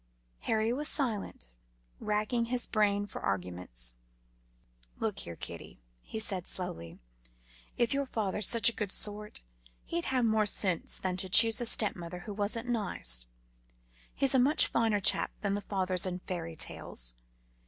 Harry 0.39 0.73
was 0.73 0.87
silent, 0.87 1.47
racking 1.99 2.45
his 2.45 2.65
brain 2.65 3.05
for 3.05 3.21
arguments. 3.21 3.93
"Look 4.97 5.19
here, 5.19 5.35
kiddie," 5.35 5.79
he 6.01 6.17
said 6.17 6.47
slowly, 6.47 6.97
"if 7.77 7.93
your 7.93 8.07
father's 8.07 8.47
such 8.47 8.67
a 8.67 8.73
good 8.73 8.91
sort, 8.91 9.41
he'd 9.85 10.05
have 10.05 10.25
more 10.25 10.47
sense 10.47 10.97
than 10.97 11.17
to 11.17 11.29
choose 11.29 11.61
a 11.61 11.67
stepmother 11.67 12.21
who 12.21 12.33
wasn't 12.33 12.67
nice. 12.67 13.27
He's 14.15 14.33
a 14.33 14.39
much 14.39 14.65
finer 14.65 14.99
chap 15.01 15.29
than 15.41 15.53
the 15.53 15.61
fathers 15.61 16.07
in 16.07 16.17
fairy 16.25 16.55
tales. 16.55 17.13